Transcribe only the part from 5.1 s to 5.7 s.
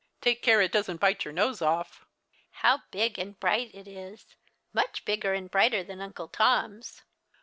oer and